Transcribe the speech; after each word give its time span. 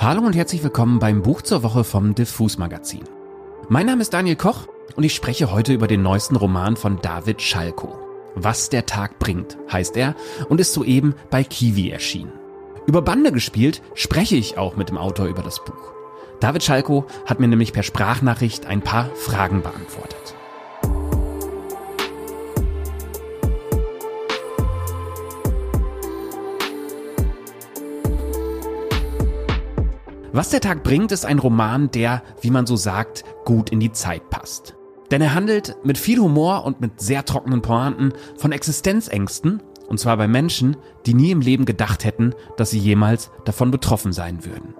Hallo 0.00 0.22
und 0.22 0.36
herzlich 0.36 0.62
willkommen 0.62 1.00
beim 1.00 1.22
Buch 1.22 1.42
zur 1.42 1.64
Woche 1.64 1.82
vom 1.82 2.14
Diffus 2.14 2.56
Magazin. 2.56 3.02
Mein 3.68 3.86
Name 3.86 4.00
ist 4.00 4.14
Daniel 4.14 4.36
Koch 4.36 4.68
und 4.94 5.02
ich 5.02 5.12
spreche 5.12 5.50
heute 5.50 5.72
über 5.72 5.88
den 5.88 6.02
neuesten 6.02 6.36
Roman 6.36 6.76
von 6.76 7.00
David 7.02 7.42
Schalko. 7.42 7.98
Was 8.36 8.68
der 8.70 8.86
Tag 8.86 9.18
bringt, 9.18 9.58
heißt 9.72 9.96
er 9.96 10.14
und 10.48 10.60
ist 10.60 10.72
soeben 10.72 11.16
bei 11.30 11.42
Kiwi 11.42 11.90
erschienen. 11.90 12.30
Über 12.86 13.02
Bande 13.02 13.32
gespielt 13.32 13.82
spreche 13.94 14.36
ich 14.36 14.56
auch 14.56 14.76
mit 14.76 14.88
dem 14.88 14.98
Autor 14.98 15.26
über 15.26 15.42
das 15.42 15.64
Buch. 15.64 15.92
David 16.38 16.62
Schalko 16.62 17.06
hat 17.26 17.40
mir 17.40 17.48
nämlich 17.48 17.72
per 17.72 17.82
Sprachnachricht 17.82 18.66
ein 18.66 18.82
paar 18.82 19.12
Fragen 19.16 19.62
beantwortet. 19.62 20.36
Was 30.32 30.50
der 30.50 30.60
Tag 30.60 30.82
bringt, 30.82 31.12
ist 31.12 31.24
ein 31.24 31.38
Roman, 31.38 31.90
der, 31.90 32.22
wie 32.40 32.50
man 32.50 32.66
so 32.66 32.76
sagt, 32.76 33.24
gut 33.44 33.70
in 33.70 33.80
die 33.80 33.92
Zeit 33.92 34.28
passt. 34.30 34.74
Denn 35.10 35.22
er 35.22 35.34
handelt 35.34 35.76
mit 35.84 35.96
viel 35.96 36.18
Humor 36.18 36.64
und 36.64 36.80
mit 36.80 37.00
sehr 37.00 37.24
trockenen 37.24 37.62
Pointen 37.62 38.12
von 38.36 38.52
Existenzängsten, 38.52 39.62
und 39.88 39.98
zwar 39.98 40.18
bei 40.18 40.28
Menschen, 40.28 40.76
die 41.06 41.14
nie 41.14 41.30
im 41.30 41.40
Leben 41.40 41.64
gedacht 41.64 42.04
hätten, 42.04 42.34
dass 42.58 42.70
sie 42.70 42.78
jemals 42.78 43.30
davon 43.46 43.70
betroffen 43.70 44.12
sein 44.12 44.44
würden. 44.44 44.74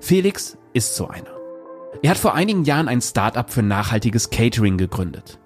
Felix 0.00 0.58
ist 0.74 0.96
so 0.96 1.08
einer. 1.08 1.34
Er 2.02 2.10
hat 2.10 2.18
vor 2.18 2.34
einigen 2.34 2.64
Jahren 2.64 2.88
ein 2.88 3.00
Startup 3.00 3.50
für 3.50 3.62
nachhaltiges 3.62 4.28
Catering 4.28 4.76
gegründet. 4.76 5.38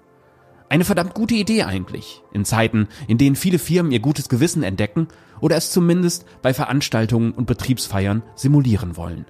Eine 0.69 0.85
verdammt 0.85 1.15
gute 1.15 1.33
Idee 1.33 1.63
eigentlich, 1.63 2.21
in 2.31 2.45
Zeiten, 2.45 2.87
in 3.07 3.17
denen 3.17 3.35
viele 3.35 3.57
Firmen 3.57 3.91
ihr 3.91 3.99
gutes 3.99 4.29
Gewissen 4.29 4.61
entdecken 4.61 5.07
oder 5.41 5.55
es 5.55 5.71
zumindest 5.71 6.25
bei 6.43 6.53
Veranstaltungen 6.53 7.31
und 7.31 7.47
Betriebsfeiern 7.47 8.21
simulieren 8.35 8.95
wollen. 8.95 9.25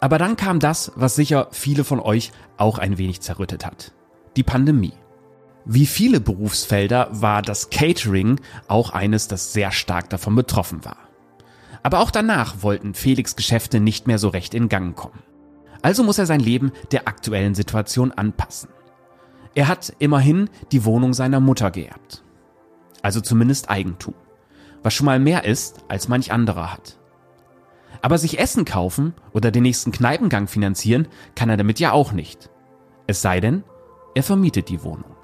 Aber 0.00 0.18
dann 0.18 0.36
kam 0.36 0.58
das, 0.58 0.92
was 0.96 1.14
sicher 1.14 1.48
viele 1.52 1.84
von 1.84 2.00
euch 2.00 2.32
auch 2.56 2.78
ein 2.78 2.98
wenig 2.98 3.20
zerrüttet 3.20 3.64
hat. 3.64 3.92
Die 4.36 4.42
Pandemie. 4.42 4.94
Wie 5.64 5.86
viele 5.86 6.18
Berufsfelder 6.20 7.08
war 7.12 7.42
das 7.42 7.70
Catering 7.70 8.40
auch 8.66 8.90
eines, 8.90 9.28
das 9.28 9.52
sehr 9.52 9.70
stark 9.70 10.10
davon 10.10 10.34
betroffen 10.34 10.84
war. 10.84 10.96
Aber 11.82 12.00
auch 12.00 12.10
danach 12.10 12.62
wollten 12.62 12.94
Felix 12.94 13.36
Geschäfte 13.36 13.78
nicht 13.78 14.06
mehr 14.06 14.18
so 14.18 14.28
recht 14.28 14.54
in 14.54 14.68
Gang 14.68 14.96
kommen. 14.96 15.22
Also 15.82 16.02
muss 16.02 16.18
er 16.18 16.26
sein 16.26 16.40
Leben 16.40 16.72
der 16.90 17.06
aktuellen 17.06 17.54
Situation 17.54 18.10
anpassen. 18.12 18.70
Er 19.58 19.66
hat 19.66 19.92
immerhin 19.98 20.50
die 20.70 20.84
Wohnung 20.84 21.14
seiner 21.14 21.40
Mutter 21.40 21.72
geerbt. 21.72 22.22
Also 23.02 23.20
zumindest 23.20 23.68
Eigentum. 23.68 24.14
Was 24.84 24.94
schon 24.94 25.06
mal 25.06 25.18
mehr 25.18 25.46
ist, 25.46 25.78
als 25.88 26.06
manch 26.06 26.30
anderer 26.30 26.72
hat. 26.72 26.96
Aber 28.00 28.18
sich 28.18 28.38
Essen 28.38 28.64
kaufen 28.64 29.14
oder 29.32 29.50
den 29.50 29.64
nächsten 29.64 29.90
Kneipengang 29.90 30.46
finanzieren 30.46 31.08
kann 31.34 31.50
er 31.50 31.56
damit 31.56 31.80
ja 31.80 31.90
auch 31.90 32.12
nicht. 32.12 32.50
Es 33.08 33.20
sei 33.20 33.40
denn, 33.40 33.64
er 34.14 34.22
vermietet 34.22 34.68
die 34.68 34.84
Wohnung. 34.84 35.16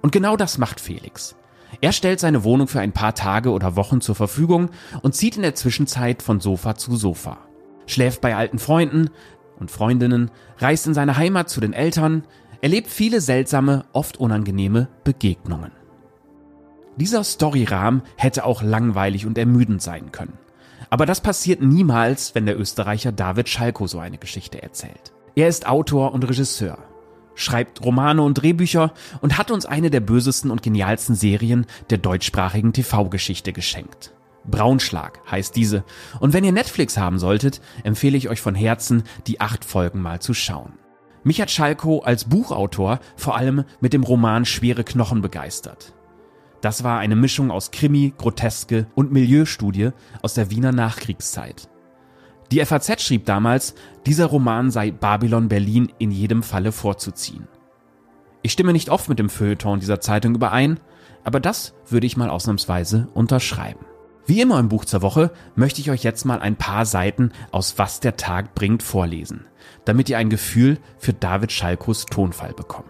Und 0.00 0.10
genau 0.10 0.36
das 0.36 0.58
macht 0.58 0.80
Felix. 0.80 1.36
Er 1.80 1.92
stellt 1.92 2.18
seine 2.18 2.42
Wohnung 2.42 2.66
für 2.66 2.80
ein 2.80 2.90
paar 2.90 3.14
Tage 3.14 3.50
oder 3.52 3.76
Wochen 3.76 4.00
zur 4.00 4.16
Verfügung 4.16 4.70
und 5.02 5.14
zieht 5.14 5.36
in 5.36 5.42
der 5.42 5.54
Zwischenzeit 5.54 6.24
von 6.24 6.40
Sofa 6.40 6.74
zu 6.74 6.96
Sofa. 6.96 7.38
Schläft 7.86 8.22
bei 8.22 8.34
alten 8.34 8.58
Freunden 8.58 9.10
und 9.60 9.70
Freundinnen, 9.70 10.32
reist 10.58 10.88
in 10.88 10.94
seine 10.94 11.16
Heimat 11.16 11.48
zu 11.48 11.60
den 11.60 11.74
Eltern, 11.74 12.24
erlebt 12.62 12.88
viele 12.88 13.20
seltsame, 13.20 13.84
oft 13.92 14.16
unangenehme 14.16 14.88
Begegnungen. 15.04 15.72
Dieser 16.96 17.24
Storyrahmen 17.24 18.02
hätte 18.16 18.44
auch 18.44 18.62
langweilig 18.62 19.26
und 19.26 19.36
ermüdend 19.36 19.82
sein 19.82 20.12
können. 20.12 20.38
Aber 20.88 21.04
das 21.04 21.20
passiert 21.20 21.60
niemals, 21.60 22.34
wenn 22.34 22.46
der 22.46 22.58
Österreicher 22.58 23.12
David 23.12 23.48
Schalko 23.48 23.86
so 23.86 23.98
eine 23.98 24.18
Geschichte 24.18 24.62
erzählt. 24.62 25.12
Er 25.34 25.48
ist 25.48 25.66
Autor 25.66 26.12
und 26.12 26.28
Regisseur, 26.28 26.78
schreibt 27.34 27.82
Romane 27.82 28.22
und 28.22 28.34
Drehbücher 28.34 28.92
und 29.20 29.38
hat 29.38 29.50
uns 29.50 29.66
eine 29.66 29.90
der 29.90 30.00
bösesten 30.00 30.50
und 30.50 30.62
genialsten 30.62 31.14
Serien 31.14 31.66
der 31.90 31.98
deutschsprachigen 31.98 32.72
TV-Geschichte 32.72 33.52
geschenkt. 33.52 34.12
Braunschlag 34.44 35.20
heißt 35.30 35.56
diese. 35.56 35.84
Und 36.20 36.32
wenn 36.32 36.44
ihr 36.44 36.52
Netflix 36.52 36.96
haben 36.96 37.18
solltet, 37.18 37.60
empfehle 37.84 38.18
ich 38.18 38.28
euch 38.28 38.40
von 38.40 38.54
Herzen, 38.54 39.04
die 39.26 39.40
acht 39.40 39.64
Folgen 39.64 40.02
mal 40.02 40.20
zu 40.20 40.34
schauen. 40.34 40.74
Mich 41.24 41.40
hat 41.40 41.50
Schalko 41.50 42.00
als 42.00 42.24
Buchautor 42.24 42.98
vor 43.16 43.36
allem 43.36 43.64
mit 43.80 43.92
dem 43.92 44.02
Roman 44.02 44.44
Schwere 44.44 44.84
Knochen 44.84 45.22
begeistert. 45.22 45.94
Das 46.60 46.84
war 46.84 46.98
eine 46.98 47.16
Mischung 47.16 47.50
aus 47.50 47.70
Krimi, 47.70 48.12
Groteske 48.16 48.86
und 48.94 49.12
Milieustudie 49.12 49.90
aus 50.22 50.34
der 50.34 50.50
Wiener 50.50 50.72
Nachkriegszeit. 50.72 51.68
Die 52.50 52.64
FAZ 52.64 53.02
schrieb 53.02 53.24
damals, 53.24 53.74
dieser 54.06 54.26
Roman 54.26 54.70
sei 54.70 54.90
Babylon 54.90 55.48
Berlin 55.48 55.92
in 55.98 56.10
jedem 56.10 56.42
Falle 56.42 56.70
vorzuziehen. 56.70 57.48
Ich 58.42 58.52
stimme 58.52 58.72
nicht 58.72 58.90
oft 58.90 59.08
mit 59.08 59.18
dem 59.18 59.30
Feuilleton 59.30 59.80
dieser 59.80 60.00
Zeitung 60.00 60.34
überein, 60.34 60.78
aber 61.24 61.40
das 61.40 61.74
würde 61.88 62.06
ich 62.06 62.16
mal 62.16 62.30
ausnahmsweise 62.30 63.08
unterschreiben. 63.14 63.84
Wie 64.24 64.40
immer 64.40 64.60
im 64.60 64.68
Buch 64.68 64.84
zur 64.84 65.02
Woche 65.02 65.32
möchte 65.56 65.80
ich 65.80 65.90
euch 65.90 66.04
jetzt 66.04 66.24
mal 66.24 66.40
ein 66.40 66.56
paar 66.56 66.86
Seiten 66.86 67.32
aus 67.50 67.78
Was 67.78 68.00
der 68.00 68.16
Tag 68.16 68.54
bringt 68.54 68.82
vorlesen, 68.82 69.46
damit 69.84 70.08
ihr 70.08 70.18
ein 70.18 70.30
Gefühl 70.30 70.78
für 70.98 71.12
David 71.12 71.50
Schalkos 71.50 72.06
Tonfall 72.06 72.52
bekommt. 72.52 72.88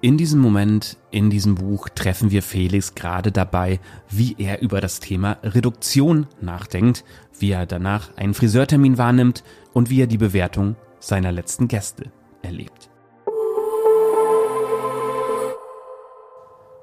In 0.00 0.16
diesem 0.16 0.40
Moment, 0.40 0.96
in 1.10 1.28
diesem 1.28 1.56
Buch 1.56 1.88
treffen 1.88 2.30
wir 2.30 2.42
Felix 2.42 2.94
gerade 2.94 3.32
dabei, 3.32 3.80
wie 4.08 4.36
er 4.38 4.62
über 4.62 4.80
das 4.80 5.00
Thema 5.00 5.38
Reduktion 5.42 6.28
nachdenkt, 6.40 7.04
wie 7.36 7.50
er 7.50 7.66
danach 7.66 8.16
einen 8.16 8.34
Friseurtermin 8.34 8.98
wahrnimmt 8.98 9.42
und 9.72 9.90
wie 9.90 10.02
er 10.02 10.06
die 10.06 10.18
Bewertung 10.18 10.76
seiner 11.00 11.32
letzten 11.32 11.66
Gäste 11.66 12.12
erlebt. 12.42 12.90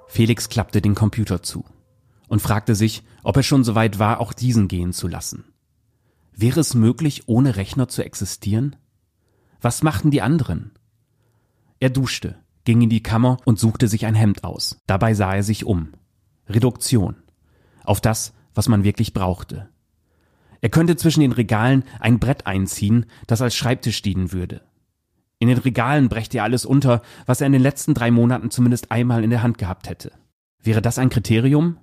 Felix 0.07 0.50
klappte 0.50 0.81
den 0.81 0.95
Computer 0.95 1.41
zu 1.41 1.63
und 2.28 2.41
fragte 2.41 2.75
sich, 2.75 3.03
ob 3.24 3.38
er 3.38 3.44
schon 3.44 3.63
so 3.63 3.75
weit 3.75 4.00
war, 4.00 4.19
auch 4.19 4.34
diesen 4.34 4.68
gehen 4.68 4.94
zu 4.94 5.08
lassen. 5.08 5.46
Wäre 6.34 6.59
es 6.59 6.74
möglich, 6.74 7.24
ohne 7.28 7.56
Rechner 7.56 7.88
zu 7.88 8.03
existieren? 8.03 8.75
Was 9.62 9.84
machten 9.84 10.12
die 10.12 10.22
anderen? 10.22 10.72
Er 11.80 11.90
duschte 11.90 12.38
ging 12.66 12.81
in 12.81 12.90
die 12.90 13.03
Kammer 13.03 13.38
und 13.46 13.59
suchte 13.59 13.88
sich 13.88 14.06
ein 14.06 14.16
Hemd 14.16 14.44
aus. 14.44 14.81
Dabei 14.88 15.13
sah 15.13 15.36
er 15.36 15.44
sich 15.44 15.66
um. 15.66 15.94
Reduktion. 16.50 17.16
Auf 17.84 18.02
das, 18.02 18.34
was 18.53 18.68
man 18.68 18.84
wirklich 18.84 19.13
brauchte. 19.13 19.69
Er 20.62 20.69
könnte 20.69 20.96
zwischen 20.96 21.22
den 21.22 21.31
Regalen 21.31 21.84
ein 22.00 22.19
Brett 22.19 22.47
einziehen, 22.47 23.06
das 23.28 23.42
als 23.42 23.56
Schreibtisch 23.56 24.02
dienen 24.02 24.31
würde. 24.31 24.62
In 25.38 25.47
den 25.47 25.59
Regalen 25.59 26.09
brächte 26.09 26.40
er 26.40 26.44
alles 26.44 26.66
unter, 26.66 27.02
was 27.25 27.40
er 27.40 27.47
in 27.47 27.53
den 27.53 27.62
letzten 27.62 27.94
drei 27.94 28.09
Monaten 28.09 28.50
zumindest 28.50 28.92
einmal 28.92 29.24
in 29.24 29.30
der 29.30 29.44
Hand 29.44 29.57
gehabt 29.57 29.88
hätte. 29.88 30.12
Wäre 30.63 30.81
das 30.81 30.97
ein 30.97 31.09
Kriterium? 31.09 31.78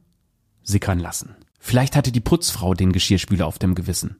Sickern 0.62 0.98
lassen. 0.98 1.36
Vielleicht 1.58 1.96
hatte 1.96 2.12
die 2.12 2.20
Putzfrau 2.20 2.74
den 2.74 2.92
Geschirrspüler 2.92 3.46
auf 3.46 3.58
dem 3.58 3.74
Gewissen. 3.74 4.16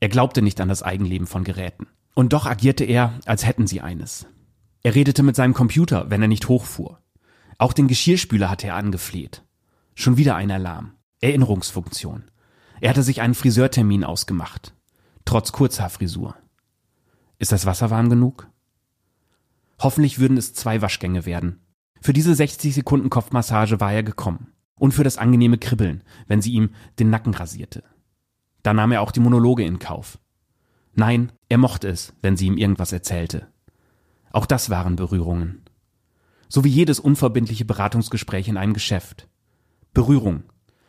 Er 0.00 0.08
glaubte 0.08 0.42
nicht 0.42 0.60
an 0.60 0.68
das 0.68 0.82
Eigenleben 0.82 1.26
von 1.26 1.44
Geräten. 1.44 1.86
Und 2.14 2.32
doch 2.32 2.46
agierte 2.46 2.84
er, 2.84 3.18
als 3.26 3.46
hätten 3.46 3.66
sie 3.66 3.80
eines. 3.80 4.26
Er 4.82 4.94
redete 4.94 5.22
mit 5.22 5.36
seinem 5.36 5.54
Computer, 5.54 6.10
wenn 6.10 6.22
er 6.22 6.28
nicht 6.28 6.48
hochfuhr. 6.48 6.98
Auch 7.58 7.72
den 7.72 7.88
Geschirrspüler 7.88 8.50
hatte 8.50 8.68
er 8.68 8.76
angefleht. 8.76 9.44
Schon 9.94 10.16
wieder 10.16 10.34
ein 10.36 10.50
Alarm. 10.50 10.94
Erinnerungsfunktion. 11.20 12.24
Er 12.80 12.90
hatte 12.90 13.02
sich 13.02 13.20
einen 13.20 13.34
Friseurtermin 13.34 14.04
ausgemacht. 14.04 14.74
Trotz 15.26 15.52
Kurzhaarfrisur. 15.52 16.34
Ist 17.38 17.52
das 17.52 17.66
Wasser 17.66 17.90
warm 17.90 18.08
genug? 18.08 18.48
Hoffentlich 19.78 20.18
würden 20.18 20.36
es 20.38 20.54
zwei 20.54 20.82
Waschgänge 20.82 21.26
werden. 21.26 21.60
Für 22.00 22.14
diese 22.14 22.34
60 22.34 22.74
Sekunden 22.74 23.10
Kopfmassage 23.10 23.80
war 23.80 23.92
er 23.92 24.02
gekommen. 24.02 24.52
Und 24.80 24.92
für 24.92 25.04
das 25.04 25.18
angenehme 25.18 25.58
Kribbeln, 25.58 26.02
wenn 26.26 26.40
sie 26.40 26.52
ihm 26.52 26.70
den 26.98 27.10
Nacken 27.10 27.34
rasierte. 27.34 27.84
Da 28.62 28.72
nahm 28.72 28.92
er 28.92 29.02
auch 29.02 29.12
die 29.12 29.20
Monologe 29.20 29.62
in 29.62 29.78
Kauf. 29.78 30.18
Nein, 30.94 31.32
er 31.50 31.58
mochte 31.58 31.86
es, 31.86 32.14
wenn 32.22 32.38
sie 32.38 32.46
ihm 32.46 32.56
irgendwas 32.56 32.90
erzählte. 32.90 33.46
Auch 34.32 34.46
das 34.46 34.70
waren 34.70 34.96
Berührungen. 34.96 35.66
So 36.48 36.64
wie 36.64 36.70
jedes 36.70 36.98
unverbindliche 36.98 37.66
Beratungsgespräch 37.66 38.48
in 38.48 38.56
einem 38.56 38.72
Geschäft. 38.72 39.28
Berührung. 39.92 40.44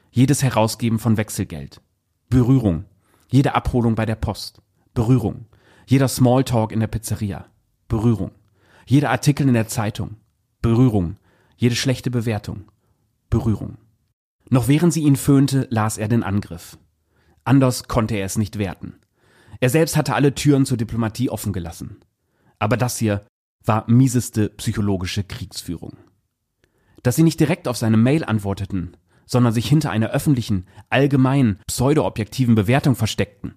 Jedes 0.09 0.41
Herausgeben 0.41 0.97
von 0.97 1.17
Wechselgeld. 1.17 1.81
Berührung. 2.29 2.85
Jede 3.29 3.55
Abholung 3.55 3.95
bei 3.95 4.05
der 4.05 4.15
Post. 4.15 4.61
Berührung. 4.93 5.47
Jeder 5.85 6.07
Smalltalk 6.07 6.71
in 6.71 6.79
der 6.79 6.87
Pizzeria. 6.87 7.47
Berührung. 7.89 8.31
Jeder 8.85 9.09
Artikel 9.09 9.49
in 9.49 9.53
der 9.53 9.67
Zeitung. 9.67 10.15
Berührung. 10.61 11.17
Jede 11.57 11.75
schlechte 11.75 12.09
Bewertung. 12.09 12.71
Berührung. 13.29 13.77
Noch 14.53 14.67
während 14.67 14.91
sie 14.91 15.03
ihn 15.03 15.15
föhnte, 15.15 15.65
las 15.71 15.97
er 15.97 16.09
den 16.09 16.23
Angriff. 16.23 16.77
Anders 17.45 17.87
konnte 17.87 18.15
er 18.15 18.25
es 18.25 18.37
nicht 18.37 18.59
werten. 18.59 18.95
Er 19.61 19.69
selbst 19.69 19.95
hatte 19.95 20.13
alle 20.13 20.35
Türen 20.35 20.65
zur 20.65 20.75
Diplomatie 20.75 21.29
offen 21.29 21.53
gelassen. 21.53 22.01
Aber 22.59 22.75
das 22.75 22.97
hier 22.97 23.25
war 23.63 23.89
mieseste 23.89 24.49
psychologische 24.49 25.23
Kriegsführung. 25.23 25.95
Dass 27.01 27.15
sie 27.15 27.23
nicht 27.23 27.39
direkt 27.39 27.69
auf 27.69 27.77
seine 27.77 27.95
Mail 27.95 28.25
antworteten, 28.25 28.97
sondern 29.25 29.53
sich 29.53 29.69
hinter 29.69 29.89
einer 29.89 30.09
öffentlichen, 30.09 30.65
allgemeinen, 30.89 31.59
pseudo-objektiven 31.67 32.53
Bewertung 32.53 32.95
versteckten, 32.95 33.55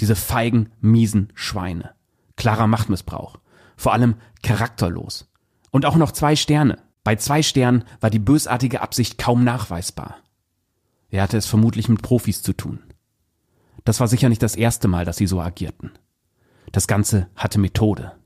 Diese 0.00 0.16
feigen, 0.16 0.70
miesen 0.80 1.28
Schweine. 1.34 1.94
Klarer 2.34 2.66
Machtmissbrauch. 2.66 3.38
Vor 3.76 3.92
allem 3.92 4.16
charakterlos. 4.42 5.30
Und 5.70 5.86
auch 5.86 5.94
noch 5.94 6.10
zwei 6.10 6.34
Sterne. 6.34 6.82
Bei 7.04 7.14
zwei 7.14 7.44
Sternen 7.44 7.84
war 8.00 8.10
die 8.10 8.18
bösartige 8.18 8.80
Absicht 8.80 9.16
kaum 9.18 9.44
nachweisbar. 9.44 10.23
Er 11.14 11.22
hatte 11.22 11.36
es 11.36 11.46
vermutlich 11.46 11.88
mit 11.88 12.02
Profis 12.02 12.42
zu 12.42 12.52
tun. 12.54 12.80
Das 13.84 14.00
war 14.00 14.08
sicher 14.08 14.28
nicht 14.28 14.42
das 14.42 14.56
erste 14.56 14.88
Mal, 14.88 15.04
dass 15.04 15.16
sie 15.16 15.28
so 15.28 15.40
agierten. 15.40 15.92
Das 16.72 16.88
Ganze 16.88 17.28
hatte 17.36 17.60
Methode. 17.60 18.16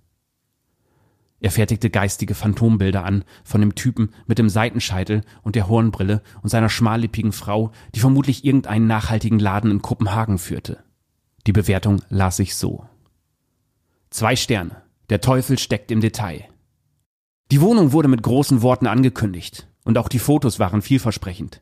Er 1.38 1.50
fertigte 1.50 1.90
geistige 1.90 2.34
Phantombilder 2.34 3.04
an 3.04 3.24
von 3.44 3.60
dem 3.60 3.74
Typen 3.74 4.14
mit 4.26 4.38
dem 4.38 4.48
Seitenscheitel 4.48 5.20
und 5.42 5.54
der 5.54 5.68
Hornbrille 5.68 6.22
und 6.40 6.48
seiner 6.48 6.70
schmallippigen 6.70 7.32
Frau, 7.32 7.72
die 7.94 8.00
vermutlich 8.00 8.46
irgendeinen 8.46 8.86
nachhaltigen 8.86 9.38
Laden 9.38 9.70
in 9.70 9.82
Kopenhagen 9.82 10.38
führte. 10.38 10.82
Die 11.46 11.52
Bewertung 11.52 12.00
las 12.08 12.38
sich 12.38 12.54
so. 12.54 12.86
Zwei 14.08 14.34
Sterne. 14.34 14.80
Der 15.10 15.20
Teufel 15.20 15.58
steckt 15.58 15.90
im 15.90 16.00
Detail. 16.00 16.48
Die 17.50 17.60
Wohnung 17.60 17.92
wurde 17.92 18.08
mit 18.08 18.22
großen 18.22 18.62
Worten 18.62 18.86
angekündigt 18.86 19.68
und 19.84 19.98
auch 19.98 20.08
die 20.08 20.18
Fotos 20.18 20.58
waren 20.58 20.80
vielversprechend. 20.80 21.60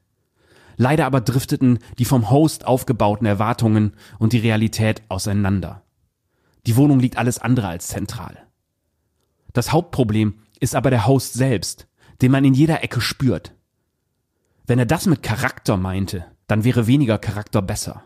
Leider 0.76 1.06
aber 1.06 1.20
drifteten 1.20 1.78
die 1.98 2.04
vom 2.04 2.30
Host 2.30 2.66
aufgebauten 2.66 3.26
Erwartungen 3.26 3.92
und 4.18 4.32
die 4.32 4.38
Realität 4.38 5.02
auseinander. 5.08 5.82
Die 6.66 6.76
Wohnung 6.76 7.00
liegt 7.00 7.16
alles 7.16 7.38
andere 7.38 7.68
als 7.68 7.88
zentral. 7.88 8.36
Das 9.52 9.72
Hauptproblem 9.72 10.34
ist 10.60 10.74
aber 10.74 10.90
der 10.90 11.06
Host 11.06 11.34
selbst, 11.34 11.88
den 12.20 12.30
man 12.30 12.44
in 12.44 12.54
jeder 12.54 12.82
Ecke 12.82 13.00
spürt. 13.00 13.54
Wenn 14.66 14.78
er 14.78 14.86
das 14.86 15.06
mit 15.06 15.22
Charakter 15.22 15.76
meinte, 15.76 16.26
dann 16.46 16.64
wäre 16.64 16.86
weniger 16.86 17.18
Charakter 17.18 17.62
besser. 17.62 18.02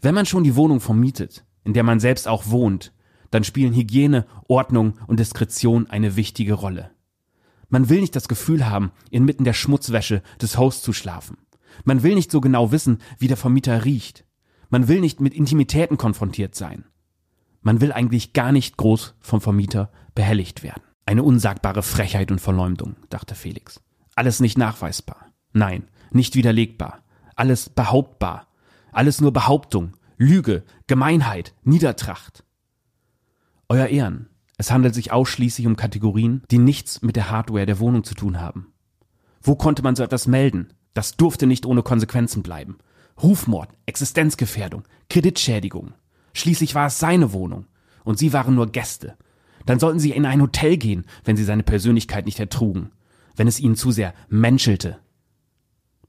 Wenn 0.00 0.14
man 0.14 0.26
schon 0.26 0.44
die 0.44 0.56
Wohnung 0.56 0.80
vermietet, 0.80 1.44
in 1.64 1.72
der 1.72 1.82
man 1.82 2.00
selbst 2.00 2.28
auch 2.28 2.46
wohnt, 2.46 2.92
dann 3.30 3.44
spielen 3.44 3.74
Hygiene, 3.74 4.26
Ordnung 4.48 4.98
und 5.06 5.18
Diskretion 5.18 5.88
eine 5.88 6.16
wichtige 6.16 6.54
Rolle. 6.54 6.90
Man 7.68 7.88
will 7.88 8.00
nicht 8.00 8.14
das 8.14 8.28
Gefühl 8.28 8.68
haben, 8.68 8.92
inmitten 9.10 9.44
der 9.44 9.54
Schmutzwäsche 9.54 10.22
des 10.40 10.58
Hosts 10.58 10.82
zu 10.82 10.92
schlafen. 10.92 11.38
Man 11.84 12.02
will 12.02 12.14
nicht 12.14 12.30
so 12.30 12.40
genau 12.40 12.70
wissen, 12.70 12.98
wie 13.18 13.28
der 13.28 13.36
Vermieter 13.36 13.84
riecht. 13.84 14.24
Man 14.70 14.88
will 14.88 15.00
nicht 15.00 15.20
mit 15.20 15.34
Intimitäten 15.34 15.98
konfrontiert 15.98 16.54
sein. 16.54 16.84
Man 17.62 17.80
will 17.80 17.92
eigentlich 17.92 18.32
gar 18.32 18.52
nicht 18.52 18.76
groß 18.76 19.14
vom 19.20 19.40
Vermieter 19.40 19.90
behelligt 20.14 20.62
werden. 20.62 20.82
Eine 21.06 21.22
unsagbare 21.22 21.82
Frechheit 21.82 22.30
und 22.30 22.40
Verleumdung, 22.40 22.96
dachte 23.10 23.34
Felix. 23.34 23.80
Alles 24.14 24.40
nicht 24.40 24.56
nachweisbar. 24.58 25.32
Nein, 25.52 25.88
nicht 26.10 26.34
widerlegbar. 26.34 27.02
Alles 27.36 27.68
behauptbar. 27.68 28.48
Alles 28.92 29.20
nur 29.20 29.32
Behauptung, 29.32 29.96
Lüge, 30.16 30.62
Gemeinheit, 30.86 31.54
Niedertracht. 31.64 32.44
Euer 33.68 33.88
Ehren, 33.88 34.28
es 34.56 34.70
handelt 34.70 34.94
sich 34.94 35.10
ausschließlich 35.10 35.66
um 35.66 35.76
Kategorien, 35.76 36.42
die 36.50 36.58
nichts 36.58 37.02
mit 37.02 37.16
der 37.16 37.30
Hardware 37.30 37.66
der 37.66 37.80
Wohnung 37.80 38.04
zu 38.04 38.14
tun 38.14 38.40
haben. 38.40 38.72
Wo 39.42 39.56
konnte 39.56 39.82
man 39.82 39.96
so 39.96 40.02
etwas 40.02 40.26
melden? 40.26 40.68
Das 40.94 41.16
durfte 41.16 41.46
nicht 41.46 41.66
ohne 41.66 41.82
Konsequenzen 41.82 42.42
bleiben. 42.42 42.78
Rufmord, 43.22 43.68
Existenzgefährdung, 43.86 44.84
Kreditschädigung. 45.10 45.92
Schließlich 46.32 46.74
war 46.74 46.86
es 46.86 46.98
seine 46.98 47.32
Wohnung. 47.32 47.66
Und 48.04 48.18
sie 48.18 48.32
waren 48.32 48.54
nur 48.54 48.70
Gäste. 48.70 49.16
Dann 49.66 49.78
sollten 49.78 49.98
sie 49.98 50.10
in 50.10 50.26
ein 50.26 50.42
Hotel 50.42 50.76
gehen, 50.76 51.04
wenn 51.24 51.36
sie 51.36 51.44
seine 51.44 51.62
Persönlichkeit 51.62 52.26
nicht 52.26 52.38
ertrugen. 52.38 52.90
Wenn 53.36 53.48
es 53.48 53.60
ihnen 53.60 53.76
zu 53.76 53.90
sehr 53.90 54.14
menschelte. 54.28 54.98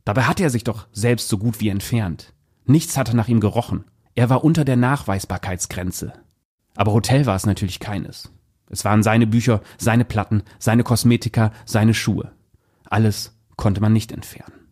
Dabei 0.03 0.23
hatte 0.23 0.43
er 0.43 0.49
sich 0.49 0.63
doch 0.63 0.88
selbst 0.91 1.29
so 1.29 1.38
gut 1.38 1.59
wie 1.61 1.69
entfernt. 1.69 2.33
Nichts 2.65 2.97
hatte 2.97 3.15
nach 3.15 3.27
ihm 3.27 3.39
gerochen. 3.39 3.85
Er 4.13 4.29
war 4.29 4.43
unter 4.43 4.65
der 4.65 4.75
Nachweisbarkeitsgrenze. 4.75 6.13
Aber 6.75 6.93
Hotel 6.93 7.25
war 7.25 7.35
es 7.35 7.45
natürlich 7.45 7.79
keines. 7.79 8.31
Es 8.69 8.83
waren 8.83 9.03
seine 9.03 9.27
Bücher, 9.27 9.61
seine 9.77 10.05
Platten, 10.05 10.43
seine 10.59 10.83
Kosmetika, 10.83 11.51
seine 11.65 11.93
Schuhe. 11.93 12.31
Alles 12.89 13.38
konnte 13.55 13.81
man 13.81 13.93
nicht 13.93 14.11
entfernen. 14.11 14.64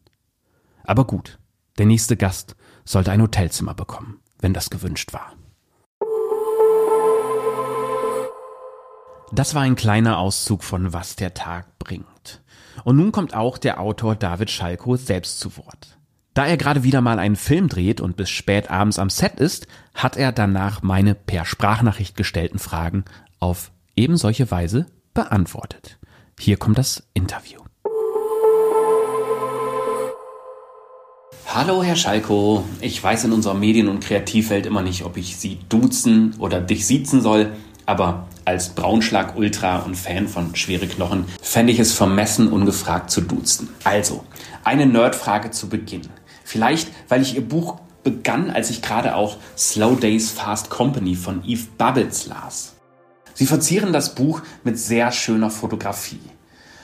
Aber 0.84 1.06
gut, 1.06 1.40
der 1.78 1.86
nächste 1.86 2.18
Gast 2.18 2.56
sollte 2.86 3.12
ein 3.12 3.22
Hotelzimmer 3.22 3.74
bekommen, 3.74 4.20
wenn 4.40 4.54
das 4.54 4.70
gewünscht 4.70 5.14
war. 5.14 5.34
Das 9.32 9.56
war 9.56 9.64
ein 9.64 9.76
kleiner 9.76 10.20
Auszug 10.20 10.64
von 10.64 10.94
Was 10.94 11.16
der 11.16 11.34
Tag 11.34 11.80
bringt. 11.80 12.44
Und 12.84 12.98
nun 12.98 13.12
kommt 13.12 13.34
auch 13.34 13.58
der 13.58 13.80
Autor 13.80 14.16
David 14.16 14.52
Schalko 14.52 14.96
selbst 14.96 15.40
zu 15.40 15.58
Wort. 15.58 15.98
Da 16.36 16.46
er 16.46 16.58
gerade 16.58 16.84
wieder 16.84 17.02
mal 17.02 17.20
einen 17.20 17.36
Film 17.36 17.68
dreht 17.68 18.02
und 18.02 18.16
bis 18.16 18.30
spät 18.30 18.70
abends 18.70 19.00
am 19.00 19.10
Set 19.10 19.40
ist, 19.40 19.68
hat 19.96 20.18
er 20.18 20.32
danach 20.32 20.82
meine 20.82 21.16
per 21.16 21.46
Sprachnachricht 21.46 22.16
gestellten 22.16 22.60
Fragen 22.60 23.06
auf 23.40 23.72
eben 23.96 24.18
solche 24.18 24.50
Weise 24.52 24.88
beantwortet. 25.14 26.00
Hier 26.40 26.58
kommt 26.58 26.78
das 26.78 27.04
Interview. 27.14 27.63
Hallo, 31.56 31.84
Herr 31.84 31.96
Schalko. 31.96 32.64
Ich 32.82 33.04
weiß 33.04 33.26
in 33.26 33.32
unserer 33.32 33.54
Medien- 33.54 33.88
und 33.88 34.04
Kreativwelt 34.04 34.66
immer 34.66 34.82
nicht, 34.82 35.04
ob 35.04 35.18
ich 35.18 35.38
Sie 35.38 35.60
duzen 35.70 36.34
oder 36.40 36.60
dich 36.60 36.88
siezen 36.88 37.22
soll. 37.22 37.52
Aber 37.86 38.26
als 38.44 38.70
Braunschlag-Ultra 38.70 39.84
und 39.84 39.94
Fan 39.96 40.28
von 40.28 40.56
Schwere 40.56 40.88
Knochen 40.88 41.26
fände 41.44 41.72
ich 41.72 41.78
es 41.78 41.94
vermessen, 41.94 42.52
ungefragt 42.52 43.12
zu 43.12 43.22
duzen. 43.22 43.70
Also, 43.84 44.24
eine 44.64 44.88
Nerdfrage 44.88 45.52
zu 45.52 45.70
Beginn. 45.70 46.02
Vielleicht, 46.44 46.90
weil 47.08 47.22
ich 47.22 47.36
Ihr 47.36 47.48
Buch 47.48 47.76
begann, 48.04 48.50
als 48.50 48.72
ich 48.72 48.82
gerade 48.82 49.16
auch 49.16 49.38
Slow 49.56 49.96
Days 49.96 50.32
Fast 50.32 50.72
Company 50.72 51.14
von 51.14 51.44
Eve 51.46 51.68
Babbitz 51.78 52.26
las. 52.26 52.74
Sie 53.36 53.46
verzieren 53.46 53.94
das 53.94 54.16
Buch 54.16 54.42
mit 54.64 54.80
sehr 54.80 55.12
schöner 55.12 55.52
Fotografie. 55.52 56.33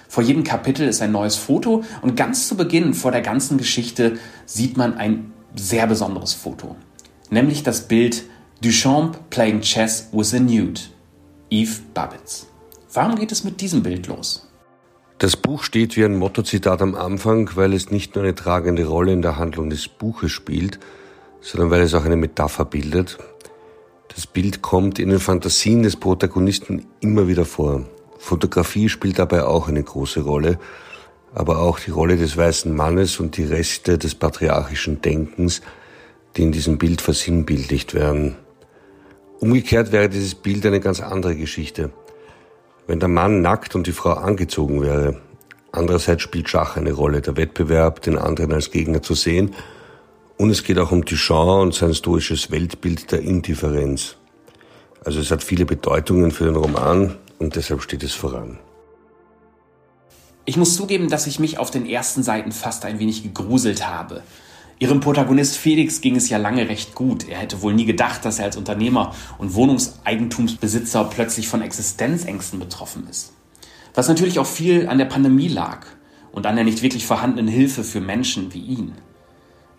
Vor 0.10 0.24
jedem 0.24 0.44
Kapitel 0.44 0.88
ist 0.88 1.04
ein 1.04 1.12
neues 1.12 1.36
Foto 1.36 1.84
und 2.02 2.18
ganz 2.18 2.48
zu 2.48 2.58
Beginn 2.58 2.96
vor 2.96 3.12
der 3.12 3.22
ganzen 3.22 3.60
Geschichte 3.60 4.18
sieht 4.48 4.76
man 4.76 4.98
ein 4.98 5.32
sehr 5.56 5.86
besonderes 5.86 6.34
Foto. 6.34 6.76
Nämlich 7.30 7.62
das 7.62 7.88
Bild 7.88 8.24
Duchamp 8.62 9.30
playing 9.30 9.62
chess 9.62 10.10
with 10.12 10.34
a 10.34 10.40
nude. 10.40 10.82
Eve 11.52 11.80
Babbitz. 11.94 12.48
Warum 12.92 13.18
geht 13.18 13.32
es 13.32 13.44
mit 13.44 13.62
diesem 13.62 13.84
Bild 13.84 14.08
los? 14.08 14.50
Das 15.20 15.38
Buch 15.38 15.62
steht 15.62 15.96
wie 15.96 16.04
ein 16.04 16.18
Mottozitat 16.18 16.82
am 16.82 16.96
Anfang, 16.96 17.52
weil 17.54 17.74
es 17.74 17.92
nicht 17.92 18.16
nur 18.16 18.24
eine 18.24 18.34
tragende 18.34 18.86
Rolle 18.86 19.14
in 19.14 19.22
der 19.22 19.38
Handlung 19.38 19.70
des 19.70 19.88
Buches 19.88 20.32
spielt, 20.32 20.80
sondern 21.40 21.70
weil 21.70 21.82
es 21.82 21.94
auch 21.94 22.06
eine 22.06 22.16
Metapher 22.16 22.66
bildet. 22.66 23.20
Das 24.16 24.26
Bild 24.26 24.64
kommt 24.64 24.98
in 24.98 25.10
den 25.10 25.20
Fantasien 25.20 25.84
des 25.84 25.98
Protagonisten 25.98 26.88
immer 27.00 27.28
wieder 27.28 27.46
vor. 27.46 27.86
Fotografie 28.20 28.90
spielt 28.90 29.18
dabei 29.18 29.46
auch 29.46 29.70
eine 29.70 29.82
große 29.82 30.22
Rolle, 30.22 30.60
aber 31.34 31.60
auch 31.60 31.80
die 31.80 31.92
Rolle 31.92 32.18
des 32.18 32.38
weißen 32.38 32.76
Mannes 32.76 33.20
und 33.20 33.38
die 33.38 33.46
Reste 33.46 33.98
des 33.98 34.14
patriarchischen 34.14 35.02
Denkens, 35.02 35.62
die 36.36 36.44
in 36.44 36.52
diesem 36.52 36.78
Bild 36.78 37.02
versinnbildlicht 37.02 37.94
werden. 37.94 38.36
Umgekehrt 39.40 39.92
wäre 39.92 40.10
dieses 40.10 40.36
Bild 40.36 40.66
eine 40.66 40.82
ganz 40.82 41.00
andere 41.00 41.36
Geschichte. 41.36 41.92
Wenn 42.88 43.00
der 43.00 43.10
Mann 43.10 43.42
nackt 43.42 43.74
und 43.74 43.88
die 43.88 43.94
Frau 43.94 44.14
angezogen 44.14 44.82
wäre. 44.82 45.22
Andererseits 45.72 46.24
spielt 46.24 46.50
Schach 46.50 46.76
eine 46.76 46.92
Rolle, 46.92 47.22
der 47.22 47.38
Wettbewerb, 47.38 48.02
den 48.02 48.18
anderen 48.18 48.52
als 48.52 48.72
Gegner 48.72 49.02
zu 49.02 49.14
sehen. 49.14 49.56
Und 50.38 50.50
es 50.50 50.64
geht 50.64 50.78
auch 50.78 50.92
um 50.92 51.06
Duchamp 51.06 51.62
und 51.62 51.74
sein 51.74 51.94
stoisches 51.94 52.52
Weltbild 52.52 53.12
der 53.12 53.22
Indifferenz. 53.22 54.18
Also 55.06 55.20
es 55.20 55.32
hat 55.32 55.44
viele 55.44 55.66
Bedeutungen 55.66 56.32
für 56.32 56.46
den 56.46 56.56
Roman 56.56 57.16
und 57.40 57.56
deshalb 57.56 57.82
steht 57.82 58.04
es 58.04 58.14
voran. 58.14 58.60
Ich 60.46 60.58
muss 60.58 60.76
zugeben, 60.76 61.10
dass 61.10 61.28
ich 61.28 61.40
mich 61.40 61.58
auf 61.58 61.72
den 61.72 61.86
ersten 61.86 62.24
Seiten 62.24 62.52
fast 62.52 62.86
ein 62.86 63.00
wenig 63.00 63.24
gegruselt 63.24 63.88
habe. 63.88 64.24
Ihrem 64.80 65.00
Protagonist 65.02 65.58
Felix 65.58 66.00
ging 66.02 66.16
es 66.16 66.30
ja 66.30 66.38
lange 66.38 66.70
recht 66.70 66.96
gut. 66.96 67.28
Er 67.28 67.38
hätte 67.38 67.62
wohl 67.62 67.74
nie 67.74 67.86
gedacht, 67.86 68.24
dass 68.24 68.40
er 68.40 68.46
als 68.46 68.58
Unternehmer 68.58 69.14
und 69.38 69.54
Wohnungseigentumsbesitzer 69.54 71.04
plötzlich 71.04 71.48
von 71.48 71.62
Existenzängsten 71.62 72.60
betroffen 72.60 73.08
ist. 73.10 73.34
Was 73.94 74.08
natürlich 74.08 74.40
auch 74.40 74.46
viel 74.46 74.88
an 74.88 74.98
der 74.98 75.06
Pandemie 75.06 75.50
lag 75.50 75.86
und 76.32 76.46
an 76.46 76.56
der 76.56 76.64
nicht 76.64 76.82
wirklich 76.82 77.06
vorhandenen 77.06 77.50
Hilfe 77.50 77.84
für 77.84 78.00
Menschen 78.00 78.54
wie 78.54 78.62
ihn. 78.62 78.94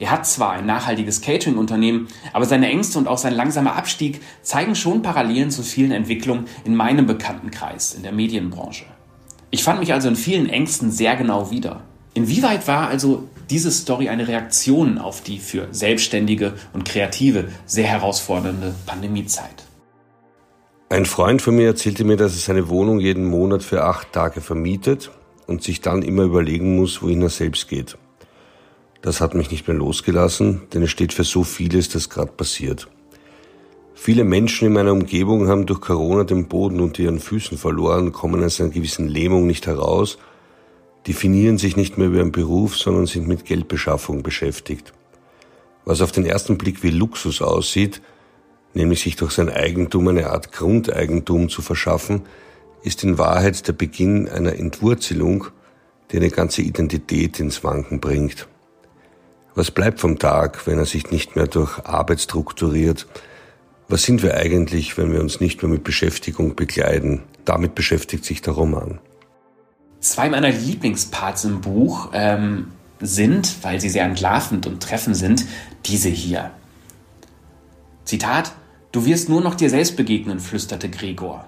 Er 0.00 0.10
hat 0.10 0.26
zwar 0.26 0.52
ein 0.52 0.64
nachhaltiges 0.64 1.20
Catering-Unternehmen, 1.20 2.08
aber 2.32 2.46
seine 2.46 2.68
Ängste 2.68 2.98
und 2.98 3.06
auch 3.06 3.18
sein 3.18 3.34
langsamer 3.34 3.76
Abstieg 3.76 4.22
zeigen 4.42 4.74
schon 4.74 5.02
Parallelen 5.02 5.50
zu 5.50 5.62
vielen 5.62 5.92
Entwicklungen 5.92 6.46
in 6.64 6.74
meinem 6.74 7.06
Bekanntenkreis 7.06 7.92
in 7.92 8.02
der 8.02 8.12
Medienbranche. 8.12 8.86
Ich 9.50 9.62
fand 9.62 9.78
mich 9.78 9.92
also 9.92 10.08
in 10.08 10.16
vielen 10.16 10.48
Ängsten 10.48 10.90
sehr 10.90 11.16
genau 11.16 11.50
wieder. 11.50 11.82
Inwieweit 12.14 12.66
war 12.66 12.88
also 12.88 13.28
diese 13.50 13.70
Story 13.70 14.08
eine 14.08 14.26
Reaktion 14.26 14.96
auf 14.96 15.22
die 15.22 15.38
für 15.38 15.68
Selbstständige 15.70 16.54
und 16.72 16.86
Kreative 16.86 17.48
sehr 17.66 17.86
herausfordernde 17.86 18.74
Pandemiezeit? 18.86 19.66
Ein 20.88 21.04
Freund 21.04 21.42
von 21.42 21.56
mir 21.56 21.66
erzählte 21.66 22.04
mir, 22.04 22.16
dass 22.16 22.32
er 22.32 22.38
seine 22.38 22.70
Wohnung 22.70 23.00
jeden 23.00 23.26
Monat 23.26 23.62
für 23.62 23.84
acht 23.84 24.12
Tage 24.14 24.40
vermietet 24.40 25.10
und 25.46 25.62
sich 25.62 25.82
dann 25.82 26.00
immer 26.00 26.22
überlegen 26.22 26.76
muss, 26.76 27.02
wohin 27.02 27.20
er 27.20 27.28
selbst 27.28 27.68
geht. 27.68 27.98
Das 29.02 29.20
hat 29.20 29.34
mich 29.34 29.50
nicht 29.50 29.66
mehr 29.66 29.76
losgelassen, 29.76 30.62
denn 30.74 30.82
es 30.82 30.90
steht 30.90 31.14
für 31.14 31.24
so 31.24 31.42
vieles, 31.42 31.88
das 31.88 32.10
gerade 32.10 32.32
passiert. 32.32 32.88
Viele 33.94 34.24
Menschen 34.24 34.66
in 34.66 34.72
meiner 34.74 34.92
Umgebung 34.92 35.48
haben 35.48 35.66
durch 35.66 35.80
Corona 35.80 36.24
den 36.24 36.48
Boden 36.48 36.80
unter 36.80 37.02
ihren 37.02 37.20
Füßen 37.20 37.58
verloren, 37.58 38.12
kommen 38.12 38.42
aus 38.42 38.60
einer 38.60 38.70
gewissen 38.70 39.08
Lähmung 39.08 39.46
nicht 39.46 39.66
heraus, 39.66 40.18
definieren 41.06 41.58
sich 41.58 41.76
nicht 41.76 41.96
mehr 41.96 42.08
über 42.08 42.18
ihren 42.18 42.32
Beruf, 42.32 42.76
sondern 42.76 43.06
sind 43.06 43.26
mit 43.26 43.44
Geldbeschaffung 43.44 44.22
beschäftigt. 44.22 44.92
Was 45.84 46.02
auf 46.02 46.12
den 46.12 46.26
ersten 46.26 46.58
Blick 46.58 46.82
wie 46.82 46.90
Luxus 46.90 47.40
aussieht, 47.40 48.02
nämlich 48.74 49.00
sich 49.00 49.16
durch 49.16 49.32
sein 49.32 49.48
Eigentum 49.48 50.08
eine 50.08 50.30
Art 50.30 50.52
Grundeigentum 50.52 51.48
zu 51.48 51.62
verschaffen, 51.62 52.22
ist 52.82 53.02
in 53.02 53.18
Wahrheit 53.18 53.66
der 53.66 53.72
Beginn 53.72 54.28
einer 54.28 54.54
Entwurzelung, 54.54 55.46
die 56.10 56.18
eine 56.18 56.30
ganze 56.30 56.62
Identität 56.62 57.40
ins 57.40 57.64
Wanken 57.64 58.00
bringt. 58.00 58.46
Was 59.60 59.70
bleibt 59.70 60.00
vom 60.00 60.18
Tag, 60.18 60.66
wenn 60.66 60.78
er 60.78 60.86
sich 60.86 61.10
nicht 61.10 61.36
mehr 61.36 61.46
durch 61.46 61.84
Arbeit 61.84 62.22
strukturiert? 62.22 63.06
Was 63.88 64.04
sind 64.04 64.22
wir 64.22 64.38
eigentlich, 64.38 64.96
wenn 64.96 65.12
wir 65.12 65.20
uns 65.20 65.38
nicht 65.38 65.62
mehr 65.62 65.70
mit 65.70 65.84
Beschäftigung 65.84 66.56
bekleiden? 66.56 67.24
Damit 67.44 67.74
beschäftigt 67.74 68.24
sich 68.24 68.40
der 68.40 68.54
Roman. 68.54 69.00
Zwei 69.98 70.30
meiner 70.30 70.48
Lieblingsparts 70.48 71.44
im 71.44 71.60
Buch 71.60 72.08
ähm, 72.14 72.68
sind, 73.00 73.62
weil 73.62 73.82
sie 73.82 73.90
sehr 73.90 74.04
entlarvend 74.04 74.66
und 74.66 74.82
treffend 74.82 75.18
sind, 75.18 75.44
diese 75.84 76.08
hier. 76.08 76.52
Zitat, 78.06 78.52
Du 78.92 79.04
wirst 79.04 79.28
nur 79.28 79.42
noch 79.42 79.56
dir 79.56 79.68
selbst 79.68 79.94
begegnen, 79.94 80.40
flüsterte 80.40 80.88
Gregor. 80.88 81.46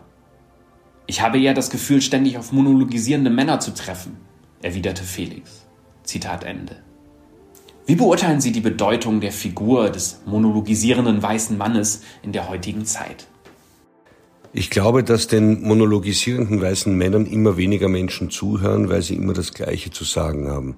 Ich 1.07 1.23
habe 1.23 1.41
eher 1.41 1.55
das 1.55 1.71
Gefühl, 1.71 2.03
ständig 2.03 2.37
auf 2.37 2.53
monologisierende 2.53 3.31
Männer 3.31 3.59
zu 3.61 3.73
treffen, 3.73 4.19
erwiderte 4.61 5.03
Felix. 5.03 5.65
Zitat 6.05 6.45
Ende. 6.45 6.77
Wie 7.85 7.97
beurteilen 7.97 8.41
Sie 8.41 8.53
die 8.53 8.61
Bedeutung 8.61 9.21
der 9.21 9.33
Figur 9.33 9.91
des 9.91 10.21
monologisierenden 10.25 11.21
weißen 11.21 11.59
Mannes 11.59 12.03
in 12.23 12.33
der 12.33 12.49
heutigen 12.49 12.85
Zeit? 12.85 13.27
Ich 14.53 14.71
glaube, 14.71 15.03
dass 15.03 15.27
den 15.27 15.63
monologisierenden 15.63 16.61
weißen 16.61 16.97
Männern 16.97 17.27
immer 17.27 17.57
weniger 17.57 17.89
Menschen 17.89 18.31
zuhören, 18.31 18.89
weil 18.89 19.03
sie 19.03 19.17
immer 19.17 19.33
das 19.33 19.53
Gleiche 19.55 19.91
zu 19.91 20.05
sagen 20.05 20.49
haben. 20.49 20.77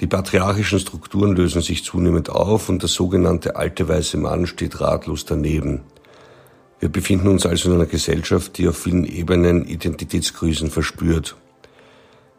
Die 0.00 0.06
patriarchischen 0.06 0.78
Strukturen 0.78 1.34
lösen 1.34 1.62
sich 1.62 1.82
zunehmend 1.82 2.28
auf 2.28 2.68
und 2.68 2.82
der 2.82 2.88
sogenannte 2.90 3.56
alte 3.56 3.88
weiße 3.88 4.18
Mann 4.18 4.46
steht 4.46 4.80
ratlos 4.80 5.24
daneben. 5.24 5.80
Wir 6.78 6.90
befinden 6.90 7.28
uns 7.28 7.46
also 7.46 7.70
in 7.70 7.76
einer 7.76 7.86
Gesellschaft, 7.86 8.58
die 8.58 8.68
auf 8.68 8.76
vielen 8.76 9.06
Ebenen 9.06 9.66
Identitätskrisen 9.66 10.70
verspürt. 10.70 11.34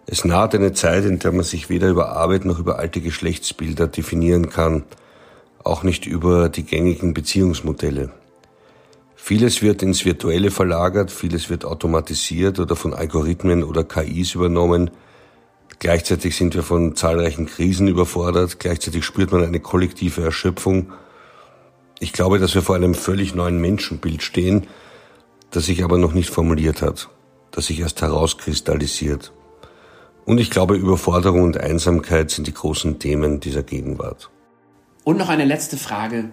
Es 0.08 0.26
naht 0.26 0.56
eine 0.56 0.74
Zeit, 0.74 1.06
in 1.06 1.20
der 1.20 1.32
man 1.32 1.44
sich 1.44 1.70
weder 1.70 1.90
über 1.90 2.14
Arbeit 2.14 2.46
noch 2.46 2.58
über 2.58 2.80
alte 2.80 3.02
Geschlechtsbilder 3.02 3.88
definieren 3.88 4.50
kann, 4.50 4.84
auch 5.64 5.84
nicht 5.84 6.06
über 6.06 6.50
die 6.50 6.64
gängigen 6.64 7.14
Beziehungsmodelle. 7.14 8.10
Vieles 9.16 9.62
wird 9.62 9.84
ins 9.84 10.06
Virtuelle 10.06 10.50
verlagert, 10.50 11.12
vieles 11.12 11.50
wird 11.50 11.66
automatisiert 11.66 12.60
oder 12.60 12.76
von 12.76 12.94
Algorithmen 12.94 13.64
oder 13.64 13.84
KIs 13.84 14.34
übernommen– 14.34 14.90
Gleichzeitig 15.80 16.36
sind 16.36 16.56
wir 16.56 16.64
von 16.64 16.96
zahlreichen 16.96 17.46
Krisen 17.46 17.88
überfordert. 17.88 18.60
Gleichzeitig 18.60 19.06
spürt 19.06 19.32
man 19.32 19.44
eine 19.44 19.60
kollektive 19.60 20.24
Erschöpfung. 20.24 20.92
Ich 22.00 22.14
glaube, 22.14 22.40
dass 22.40 22.56
wir 22.56 22.64
vor 22.64 22.76
einem 22.76 22.96
völlig 22.96 23.36
neuen 23.36 23.60
Menschenbild 23.60 24.24
stehen, 24.24 24.68
das 25.52 25.66
sich 25.66 25.84
aber 25.84 25.98
noch 25.98 26.14
nicht 26.14 26.32
formuliert 26.32 26.82
hat, 26.82 27.10
das 27.52 27.68
sich 27.68 27.80
erst 27.80 28.02
herauskristallisiert. 28.02 29.32
Und 30.28 30.38
ich 30.40 30.52
glaube, 30.52 30.76
Überforderung 30.76 31.42
und 31.42 31.60
Einsamkeit 31.60 32.30
sind 32.30 32.46
die 32.46 32.54
großen 32.54 33.00
Themen 33.00 33.40
dieser 33.40 33.64
Gegenwart. 33.64 34.30
Und 35.04 35.18
noch 35.18 35.30
eine 35.30 35.46
letzte 35.46 35.78
Frage. 35.78 36.30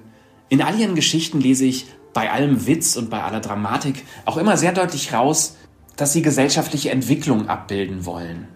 In 0.51 0.61
all 0.61 0.79
Ihren 0.79 0.95
Geschichten 0.95 1.41
lese 1.41 1.65
ich 1.65 1.87
bei 2.13 2.31
allem 2.31 2.67
Witz 2.67 2.97
und 2.97 3.09
bei 3.09 3.23
aller 3.23 3.41
Dramatik 3.41 4.05
auch 4.27 4.37
immer 4.37 4.59
sehr 4.59 4.73
deutlich 4.73 5.15
raus, 5.15 5.57
dass 5.97 6.13
Sie 6.13 6.21
gesellschaftliche 6.21 6.91
Entwicklung 6.91 7.49
abbilden 7.49 8.05
wollen 8.05 8.49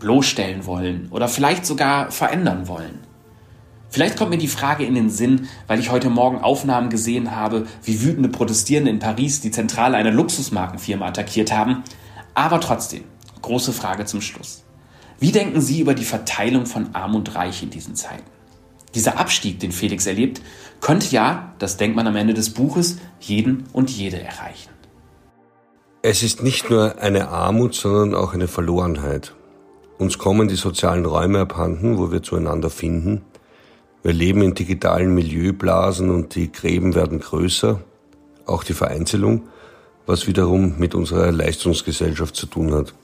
bloßstellen 0.00 0.66
wollen 0.66 1.08
oder 1.12 1.28
vielleicht 1.28 1.64
sogar 1.64 2.10
verändern 2.10 2.66
wollen. 2.66 2.98
Vielleicht 3.90 4.16
kommt 4.16 4.30
mir 4.30 4.38
die 4.38 4.48
Frage 4.48 4.84
in 4.84 4.94
den 4.94 5.10
Sinn, 5.10 5.48
weil 5.66 5.78
ich 5.78 5.90
heute 5.90 6.10
Morgen 6.10 6.38
Aufnahmen 6.38 6.90
gesehen 6.90 7.34
habe, 7.34 7.66
wie 7.84 8.02
wütende 8.02 8.28
Protestierende 8.28 8.90
in 8.90 8.98
Paris 8.98 9.40
die 9.40 9.50
Zentrale 9.50 9.96
einer 9.96 10.10
Luxusmarkenfirma 10.10 11.06
attackiert 11.06 11.52
haben. 11.52 11.82
Aber 12.34 12.60
trotzdem, 12.60 13.04
große 13.42 13.72
Frage 13.72 14.04
zum 14.04 14.20
Schluss. 14.20 14.64
Wie 15.20 15.32
denken 15.32 15.60
Sie 15.60 15.80
über 15.80 15.92
die 15.92 16.06
Verteilung 16.06 16.64
von 16.64 16.94
Arm 16.94 17.14
und 17.14 17.34
Reich 17.34 17.62
in 17.62 17.68
diesen 17.68 17.94
Zeiten? 17.94 18.24
Dieser 18.94 19.18
Abstieg, 19.18 19.60
den 19.60 19.70
Felix 19.70 20.06
erlebt, 20.06 20.40
könnte 20.80 21.08
ja, 21.10 21.54
das 21.58 21.76
denkt 21.76 21.94
man 21.94 22.06
am 22.06 22.16
Ende 22.16 22.32
des 22.32 22.54
Buches, 22.54 22.96
jeden 23.20 23.64
und 23.74 23.90
jede 23.90 24.18
erreichen. 24.18 24.70
Es 26.00 26.22
ist 26.22 26.42
nicht 26.42 26.70
nur 26.70 26.98
eine 26.98 27.28
Armut, 27.28 27.74
sondern 27.74 28.14
auch 28.14 28.32
eine 28.32 28.48
Verlorenheit. 28.48 29.34
Uns 29.98 30.16
kommen 30.16 30.48
die 30.48 30.56
sozialen 30.56 31.04
Räume 31.04 31.40
abhanden, 31.40 31.98
wo 31.98 32.10
wir 32.10 32.22
zueinander 32.22 32.70
finden. 32.70 33.20
Wir 34.02 34.14
leben 34.14 34.40
in 34.40 34.54
digitalen 34.54 35.14
Milieublasen 35.14 36.08
und 36.08 36.34
die 36.34 36.50
Gräben 36.50 36.94
werden 36.94 37.20
größer, 37.20 37.82
auch 38.46 38.64
die 38.64 38.72
Vereinzelung, 38.72 39.42
was 40.06 40.26
wiederum 40.26 40.78
mit 40.78 40.94
unserer 40.94 41.30
Leistungsgesellschaft 41.30 42.34
zu 42.34 42.46
tun 42.46 42.72
hat. 42.72 42.94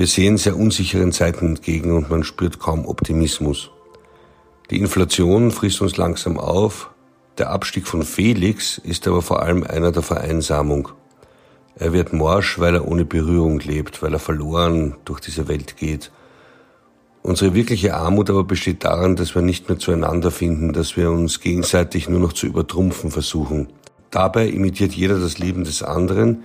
Wir 0.00 0.06
sehen 0.06 0.38
sehr 0.38 0.56
unsicheren 0.56 1.12
Zeiten 1.12 1.48
entgegen 1.48 1.94
und 1.94 2.08
man 2.08 2.24
spürt 2.24 2.58
kaum 2.58 2.86
Optimismus. 2.86 3.70
Die 4.70 4.78
Inflation 4.78 5.50
frisst 5.50 5.82
uns 5.82 5.98
langsam 5.98 6.38
auf. 6.38 6.88
Der 7.36 7.50
Abstieg 7.50 7.86
von 7.86 8.02
Felix 8.02 8.78
ist 8.78 9.06
aber 9.06 9.20
vor 9.20 9.42
allem 9.42 9.62
einer 9.62 9.92
der 9.92 10.00
Vereinsamung. 10.00 10.88
Er 11.74 11.92
wird 11.92 12.14
morsch, 12.14 12.58
weil 12.58 12.76
er 12.76 12.88
ohne 12.88 13.04
Berührung 13.04 13.60
lebt, 13.60 14.02
weil 14.02 14.14
er 14.14 14.18
verloren 14.18 14.96
durch 15.04 15.20
diese 15.20 15.48
Welt 15.48 15.76
geht. 15.76 16.10
Unsere 17.20 17.52
wirkliche 17.52 17.94
Armut 17.94 18.30
aber 18.30 18.44
besteht 18.44 18.84
daran, 18.84 19.16
dass 19.16 19.34
wir 19.34 19.42
nicht 19.42 19.68
mehr 19.68 19.78
zueinander 19.78 20.30
finden, 20.30 20.72
dass 20.72 20.96
wir 20.96 21.10
uns 21.10 21.40
gegenseitig 21.40 22.08
nur 22.08 22.20
noch 22.20 22.32
zu 22.32 22.46
übertrumpfen 22.46 23.10
versuchen. 23.10 23.68
Dabei 24.10 24.48
imitiert 24.48 24.94
jeder 24.94 25.20
das 25.20 25.36
Leben 25.36 25.64
des 25.64 25.82
anderen. 25.82 26.44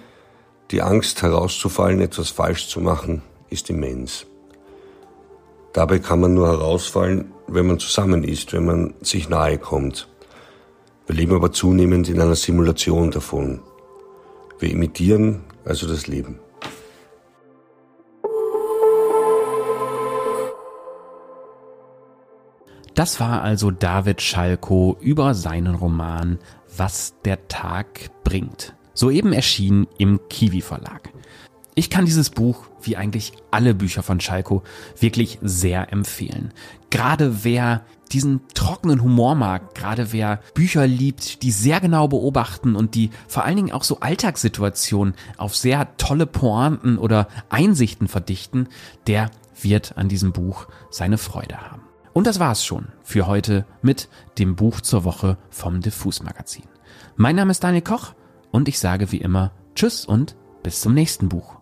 Die 0.71 0.81
Angst 0.81 1.21
herauszufallen, 1.21 2.01
etwas 2.01 2.31
falsch 2.31 2.67
zu 2.67 2.81
machen, 2.81 3.21
ist 3.49 3.69
immens. 3.69 4.25
Dabei 5.73 5.99
kann 5.99 6.21
man 6.21 6.33
nur 6.33 6.47
herausfallen, 6.47 7.31
wenn 7.47 7.67
man 7.67 7.79
zusammen 7.79 8.23
ist, 8.23 8.53
wenn 8.53 8.65
man 8.65 8.93
sich 9.01 9.29
nahe 9.29 9.57
kommt. 9.57 10.07
Wir 11.07 11.15
leben 11.15 11.35
aber 11.35 11.51
zunehmend 11.51 12.09
in 12.09 12.19
einer 12.19 12.35
Simulation 12.35 13.11
davon. 13.11 13.59
Wir 14.59 14.71
imitieren 14.71 15.41
also 15.65 15.87
das 15.87 16.07
Leben. 16.07 16.39
Das 22.95 23.19
war 23.19 23.41
also 23.41 23.71
David 23.71 24.21
Schalko 24.21 24.95
über 25.01 25.33
seinen 25.33 25.75
Roman 25.75 26.39
Was 26.77 27.13
der 27.25 27.49
Tag 27.49 28.09
bringt. 28.23 28.73
Soeben 28.93 29.33
erschienen 29.33 29.87
im 29.97 30.21
Kiwi 30.29 30.61
Verlag. 30.61 31.09
Ich 31.77 31.89
kann 31.89 32.05
dieses 32.05 32.29
Buch, 32.29 32.67
wie 32.82 32.96
eigentlich 32.96 33.34
alle 33.51 33.75
Bücher 33.75 34.01
von 34.01 34.22
Schalko, 34.22 34.63
wirklich 34.98 35.39
sehr 35.41 35.91
empfehlen. 35.91 36.53
Gerade 36.89 37.44
wer 37.44 37.84
diesen 38.13 38.48
trockenen 38.53 39.01
Humor 39.01 39.36
mag, 39.36 39.75
gerade 39.75 40.13
wer 40.13 40.39
Bücher 40.53 40.88
liebt, 40.88 41.44
die 41.44 41.51
sehr 41.51 41.82
genau 41.82 42.08
beobachten 42.08 42.77
und 42.77 42.96
die 42.96 43.10
vor 43.27 43.44
allen 43.44 43.58
Dingen 43.58 43.72
auch 43.74 43.84
so 43.84 44.00
Alltagssituationen 44.00 45.15
auf 45.36 45.53
sehr 45.53 45.98
tolle 45.98 46.25
Pointen 46.25 46.98
oder 46.98 47.27
Einsichten 47.50 48.08
verdichten, 48.08 48.70
der 49.08 49.29
wird 49.62 49.98
an 49.98 50.08
diesem 50.08 50.32
Buch 50.32 50.67
seine 50.89 51.17
Freude 51.17 51.58
haben. 51.58 51.82
Und 52.13 52.25
das 52.25 52.39
war's 52.39 52.63
schon 52.63 52.88
für 53.03 53.27
heute 53.27 53.65
mit 53.82 54.08
dem 54.39 54.55
Buch 54.55 54.79
zur 54.79 55.03
Woche 55.03 55.38
vom 55.50 55.82
Diffus 55.82 56.24
Magazin. 56.24 56.63
Mein 57.17 57.36
Name 57.36 57.51
ist 57.51 57.65
Daniel 57.65 57.82
Koch 57.82 58.13
und 58.51 58.70
ich 58.70 58.79
sage 58.79 59.12
wie 59.12 59.17
immer 59.17 59.51
Tschüss 59.75 60.05
und 60.05 60.38
bis 60.63 60.79
zum 60.79 60.94
nächsten 60.94 61.27
Buch. 61.27 61.54